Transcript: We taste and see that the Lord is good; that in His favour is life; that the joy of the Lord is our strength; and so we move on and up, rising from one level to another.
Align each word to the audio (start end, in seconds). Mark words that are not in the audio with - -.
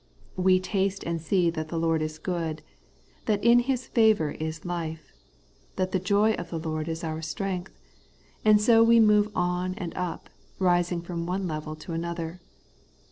We 0.35 0.59
taste 0.59 1.03
and 1.03 1.21
see 1.21 1.51
that 1.51 1.67
the 1.69 1.77
Lord 1.77 2.01
is 2.01 2.17
good; 2.17 2.63
that 3.27 3.43
in 3.43 3.59
His 3.59 3.85
favour 3.85 4.31
is 4.31 4.65
life; 4.65 5.13
that 5.75 5.91
the 5.91 5.99
joy 5.99 6.33
of 6.33 6.49
the 6.49 6.57
Lord 6.57 6.89
is 6.89 7.03
our 7.03 7.21
strength; 7.21 7.77
and 8.43 8.59
so 8.59 8.81
we 8.83 8.99
move 8.99 9.29
on 9.35 9.75
and 9.75 9.95
up, 9.95 10.31
rising 10.57 11.03
from 11.03 11.27
one 11.27 11.47
level 11.47 11.75
to 11.75 11.93
another. 11.93 12.41